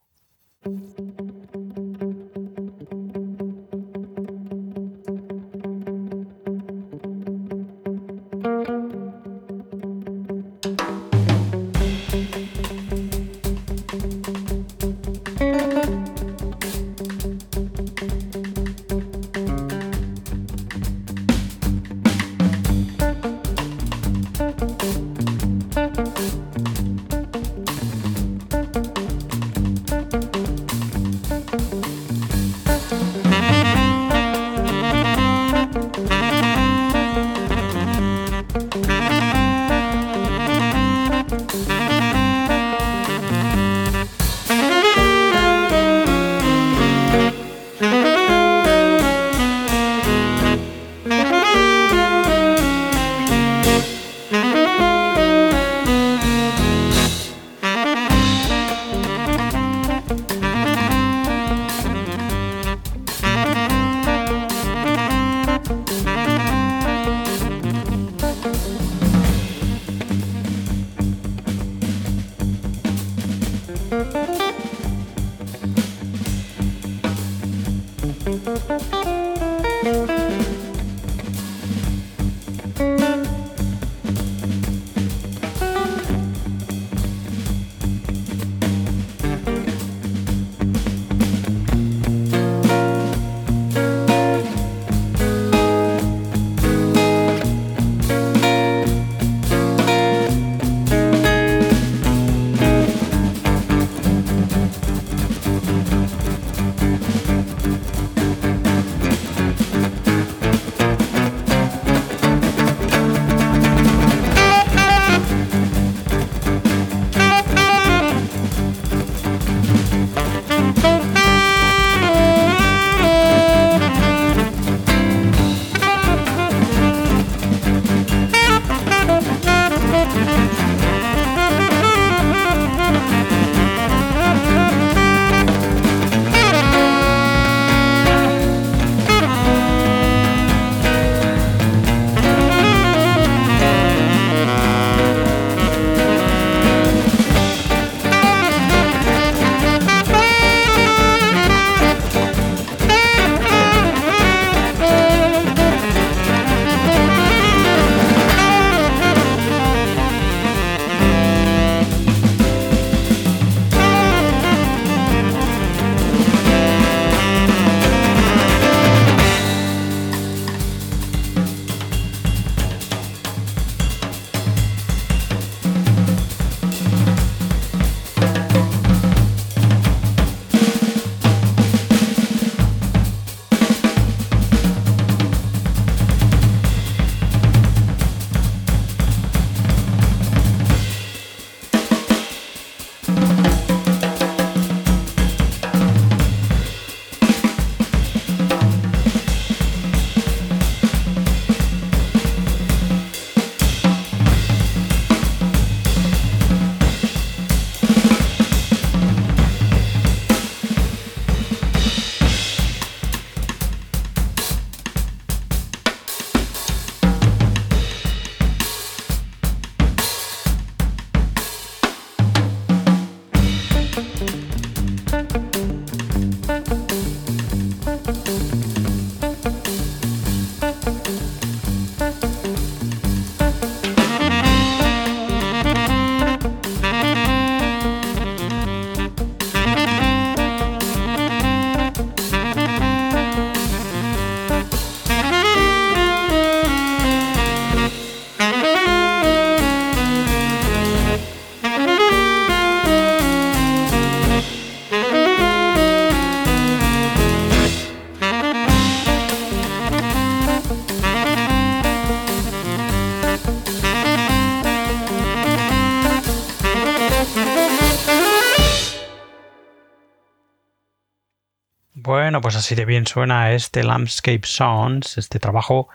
[272.41, 275.89] Pues así de bien suena este Landscape Sounds, este trabajo,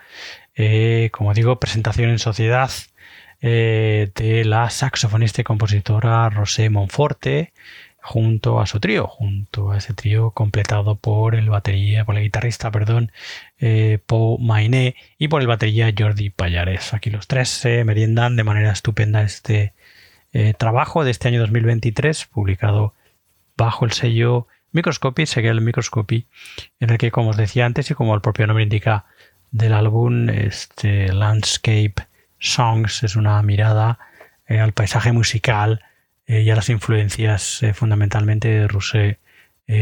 [0.54, 2.70] eh, como digo, presentación en sociedad
[3.40, 7.52] eh, de la saxofonista y compositora Rosé Monforte,
[8.00, 12.70] junto a su trío, junto a ese trío completado por el batería, por el guitarrista,
[12.70, 13.10] perdón,
[13.58, 13.98] eh,
[14.38, 16.92] Mainé y por el batería Jordi Payares.
[16.92, 19.72] Aquí los tres se meriendan de manera estupenda este
[20.58, 22.92] trabajo de este año 2023, publicado
[23.56, 26.26] bajo el sello Microscopy sería el Microscopy,
[26.80, 29.06] en el que, como os decía antes y como el propio nombre indica
[29.52, 31.94] del álbum, este Landscape
[32.40, 34.00] Songs es una mirada
[34.48, 35.80] eh, al paisaje musical
[36.26, 39.20] eh, y a las influencias eh, fundamentalmente de Rousset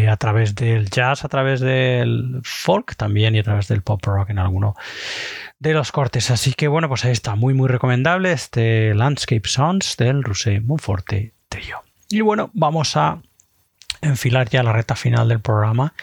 [0.09, 4.31] a través del jazz, a través del folk también y a través del pop rock
[4.31, 4.77] en alguno
[5.59, 6.31] de los cortes.
[6.31, 11.33] Así que bueno, pues ahí está, muy muy recomendable este Landscape Songs del Rousset Monforte
[11.49, 11.83] Trio.
[12.11, 13.23] Y bueno, vamos a
[14.03, 15.95] enfilar ya la recta final del programa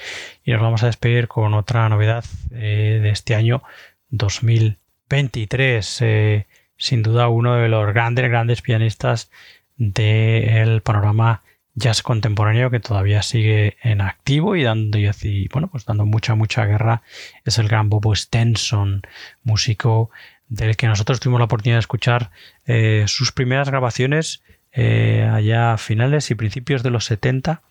[0.43, 3.61] y nos vamos a despedir con otra novedad eh, de este año
[4.09, 5.97] 2023.
[6.01, 6.47] Eh,
[6.77, 9.29] sin duda uno de los grandes, grandes pianistas
[9.75, 11.43] del panorama
[11.75, 16.65] jazz contemporáneo que todavía sigue en activo y dando, y, bueno, pues dando mucha, mucha
[16.65, 17.03] guerra
[17.45, 19.01] es el gran Bobo Stenson,
[19.43, 20.09] músico
[20.47, 22.31] del que nosotros tuvimos la oportunidad de escuchar
[22.65, 24.41] eh, sus primeras grabaciones
[24.71, 27.63] allá a finales y principios de los 70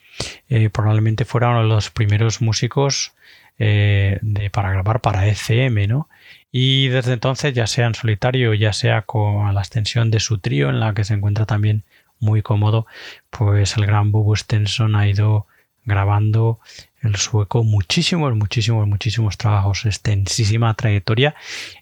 [0.49, 3.13] eh, probablemente fuera uno de los primeros músicos
[3.59, 4.21] eh,
[4.53, 6.09] para grabar para ECM, ¿no?
[6.51, 10.71] Y desde entonces, ya sea en solitario, ya sea con la extensión de su trío,
[10.71, 11.85] en la que se encuentra también
[12.21, 12.87] muy cómodo,
[13.31, 15.47] pues el gran Bobo Stenson ha ido
[15.85, 16.61] grabando
[17.03, 21.35] el sueco muchísimos, muchísimos, muchísimos trabajos, extensísima trayectoria,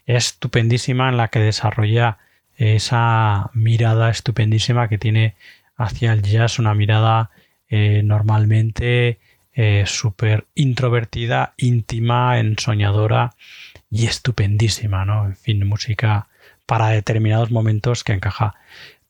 [0.05, 2.17] estupendísima en la que desarrolla
[2.55, 5.35] esa mirada estupendísima que tiene
[5.75, 7.29] hacia el jazz, una mirada
[7.69, 9.19] eh, normalmente
[9.53, 13.33] eh, súper introvertida, íntima, ensoñadora
[13.89, 15.25] y estupendísima, ¿no?
[15.25, 16.27] En fin, música
[16.65, 18.55] para determinados momentos que encaja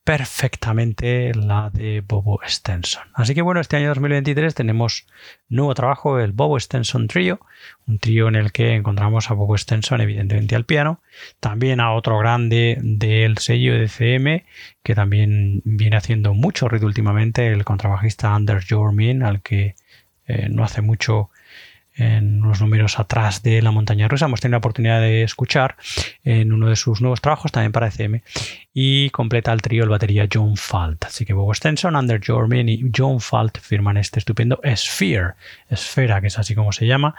[0.08, 3.04] perfectamente la de Bobo Stenson.
[3.14, 5.06] Así que bueno, este año 2023 tenemos
[5.50, 7.42] nuevo trabajo, el Bobo Stenson Trio,
[7.88, 11.02] un trío en el que encontramos a Bobo Stenson evidentemente al piano,
[11.42, 14.46] también a otro grande del sello de CM
[14.82, 19.76] que también viene haciendo mucho ruido últimamente, el contrabajista Anders Jormin, al que
[20.26, 21.32] eh, no hace mucho
[21.98, 24.26] en unos números atrás de la montaña rusa.
[24.26, 25.76] Hemos tenido la oportunidad de escuchar
[26.24, 28.22] en uno de sus nuevos trabajos, también para ECM,
[28.74, 31.06] y completa el trío el batería John Falt.
[31.06, 35.34] Así que Bob Stenson, Under Jormin y John Falt firman este estupendo Sphere,
[35.70, 37.16] Esfera, que es así como se llama,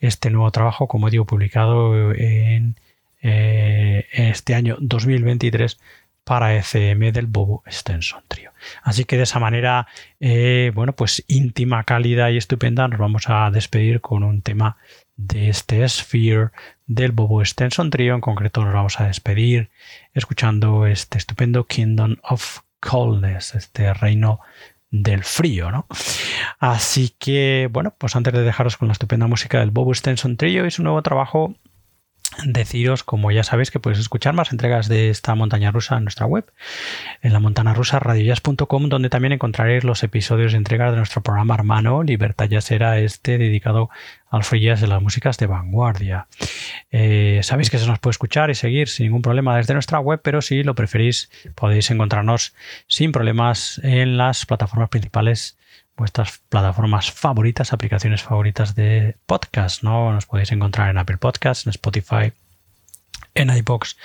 [0.00, 2.76] este nuevo trabajo, como digo, publicado en
[3.22, 5.78] eh, este año 2023
[6.24, 8.52] para ECM del Bobo Stenson Trio.
[8.82, 9.86] Así que de esa manera,
[10.20, 14.76] eh, bueno, pues íntima, cálida y estupenda, nos vamos a despedir con un tema
[15.16, 16.50] de este Sphere
[16.86, 18.14] del Bobo Stenson Trio.
[18.14, 19.70] En concreto, nos vamos a despedir
[20.14, 24.40] escuchando este estupendo Kingdom of Coldness, este reino
[24.90, 25.86] del frío, ¿no?
[26.58, 30.66] Así que, bueno, pues antes de dejaros con la estupenda música del Bobo Stenson Trio
[30.66, 31.54] y su nuevo trabajo
[32.44, 36.26] deciros, como ya sabéis, que podéis escuchar más entregas de esta montaña rusa en nuestra
[36.26, 36.50] web,
[37.20, 41.54] en la montana rusa radiojazz.com, donde también encontraréis los episodios de entregas de nuestro programa
[41.54, 43.90] hermano Libertad será este dedicado
[44.30, 46.26] al free jazz de las músicas de vanguardia.
[46.90, 50.20] Eh, sabéis que se nos puede escuchar y seguir sin ningún problema desde nuestra web,
[50.22, 52.54] pero si lo preferís podéis encontrarnos
[52.86, 55.56] sin problemas en las plataformas principales
[56.02, 60.12] vuestras plataformas favoritas, aplicaciones favoritas de podcast, ¿no?
[60.12, 62.32] Nos podéis encontrar en Apple Podcasts, en Spotify,
[63.34, 63.96] en iBox,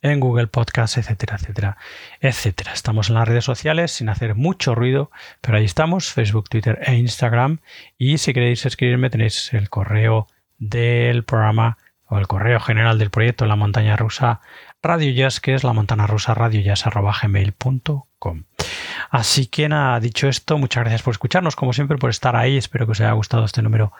[0.00, 1.76] en Google Podcasts, etcétera, etcétera,
[2.22, 2.72] etcétera.
[2.72, 5.10] Estamos en las redes sociales sin hacer mucho ruido,
[5.42, 7.58] pero ahí estamos, Facebook, Twitter e Instagram.
[7.98, 10.28] Y si queréis escribirme tenéis el correo
[10.58, 11.76] del programa
[12.06, 14.40] o el correo general del proyecto La Montaña Rusa
[14.84, 16.60] Radio Jazz, que es la montana rusa radio
[19.10, 22.56] Así que nada, dicho esto, muchas gracias por escucharnos, como siempre, por estar ahí.
[22.56, 23.92] Espero que os haya gustado este número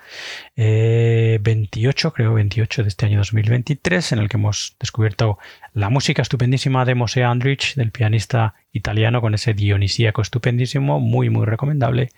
[0.56, 5.38] 28, creo 28 de este año 2023, en el que hemos descubierto
[5.72, 11.46] la música estupendísima de Mosè Andrich, del pianista italiano, con ese dionisíaco estupendísimo, muy, muy
[11.46, 12.10] recomendable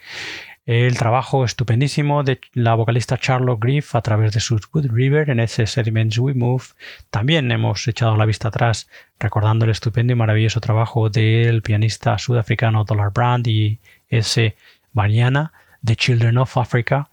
[0.67, 5.41] el trabajo estupendísimo de la vocalista Charlotte Griff a través de su Good River en
[5.41, 6.65] ese Sediments We Move.
[7.11, 8.89] También hemos echado la vista atrás
[9.19, 13.79] recordando el estupendo y maravilloso trabajo del pianista sudafricano Dollar Brand y
[14.09, 14.57] ese
[14.93, 17.11] Banyana de Children of Africa.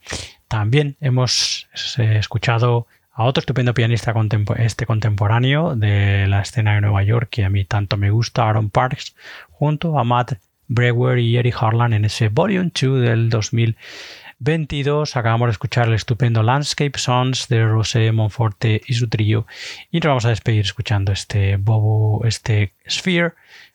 [0.47, 1.67] También hemos
[1.97, 4.13] eh, escuchado a otro estupendo pianista
[4.57, 8.69] este contemporáneo de la escena de Nueva York que a mí tanto me gusta, Aaron
[8.69, 9.15] Parks,
[9.49, 10.33] junto a Matt
[10.71, 15.17] Brewer y Eric Harlan en ese Volume 2 del 2022.
[15.17, 19.45] Acabamos de escuchar el estupendo Landscape Songs de Rosé Monforte y su trío.
[19.91, 23.33] Y nos vamos a despedir escuchando este Bobo, este Sphere,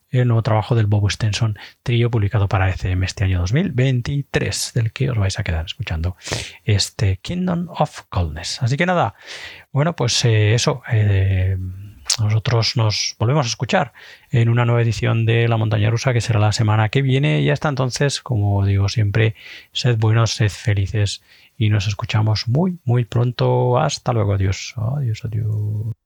[0.08, 5.10] el nuevo trabajo del Bobo Stenson trío publicado para ECM este año 2023, del que
[5.10, 6.16] os vais a quedar escuchando
[6.64, 8.62] este Kingdom of Coldness.
[8.62, 9.16] Así que nada,
[9.70, 10.80] bueno, pues eh, eso.
[10.90, 11.58] Eh,
[12.18, 13.92] nosotros nos volvemos a escuchar
[14.30, 17.50] en una nueva edición de La Montaña Rusa que será la semana que viene y
[17.50, 19.34] hasta entonces, como digo siempre,
[19.72, 21.22] sed buenos, sed felices
[21.58, 23.78] y nos escuchamos muy, muy pronto.
[23.78, 26.05] Hasta luego, adiós, adiós, adiós.